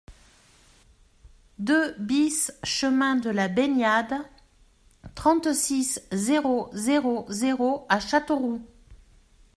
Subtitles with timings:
[1.59, 4.15] deux BIS chemin de la Baignade,
[5.13, 8.65] trente-six, zéro zéro zéro à Châteauroux